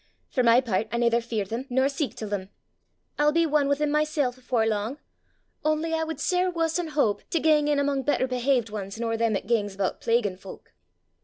[0.31, 2.49] For my pairt I naither fear them nor seek til them:
[3.19, 4.97] I'll be ane wi' them mysel' afore lang!
[5.63, 9.15] only I wad sair wuss an' houp to gang in amo' better behavet anes nor
[9.15, 10.73] them 'at gangs aboot plaguin' folk."